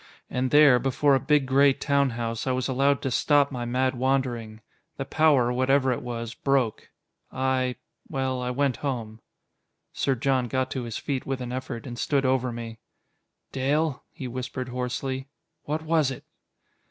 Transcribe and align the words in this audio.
And 0.31 0.49
there, 0.49 0.79
before 0.79 1.13
a 1.13 1.19
big 1.19 1.45
gray 1.45 1.73
town 1.73 2.09
house, 2.17 2.47
I 2.47 2.53
was 2.53 2.67
allowed 2.67 3.03
to 3.03 3.11
stop 3.11 3.51
my 3.51 3.65
mad 3.65 3.93
wandering. 3.93 4.61
The 4.97 5.05
power, 5.05 5.53
whatever 5.53 5.91
it 5.91 6.01
was, 6.01 6.33
broke. 6.33 6.89
I 7.31 7.75
well, 8.09 8.41
I 8.41 8.49
went 8.49 8.77
home." 8.77 9.21
Sir 9.93 10.15
John 10.15 10.47
got 10.47 10.71
to 10.71 10.85
his 10.85 10.97
feet 10.97 11.27
with 11.27 11.39
an 11.39 11.51
effort, 11.51 11.85
and 11.85 11.99
stood 11.99 12.25
over 12.25 12.51
me. 12.51 12.79
"Dale," 13.51 14.03
he 14.11 14.27
whispered 14.27 14.69
hoarsely, 14.69 15.27
"what 15.65 15.83
was 15.83 16.09
it?" 16.09 16.23